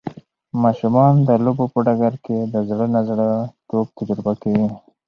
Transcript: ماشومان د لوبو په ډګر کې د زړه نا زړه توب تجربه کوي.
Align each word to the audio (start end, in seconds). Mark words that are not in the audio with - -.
ماشومان 0.63 1.13
د 1.27 1.29
لوبو 1.43 1.65
په 1.73 1.79
ډګر 1.85 2.13
کې 2.25 2.37
د 2.53 2.55
زړه 2.69 2.85
نا 2.93 3.01
زړه 3.09 3.29
توب 3.69 3.87
تجربه 3.97 4.33
کوي. 4.41 4.67